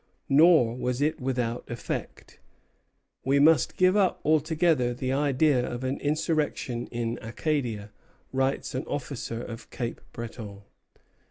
Nor 0.29 0.75
was 0.77 0.99
it 0.99 1.21
without 1.21 1.69
effect. 1.69 2.39
"We 3.23 3.37
must 3.37 3.77
give 3.77 3.95
up 3.95 4.19
altogether 4.25 4.95
the 4.95 5.13
idea 5.13 5.63
of 5.63 5.83
an 5.83 5.99
insurrection 5.99 6.87
in 6.87 7.19
Acadia," 7.21 7.91
writes 8.33 8.73
an 8.73 8.83
officer 8.85 9.43
of 9.43 9.69
Cape 9.69 10.01
Breton. 10.11 10.63